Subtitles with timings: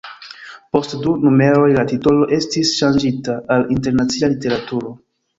[0.75, 4.95] Post du numeroj la titolo estis ŝanĝita al Internacia Literaturo.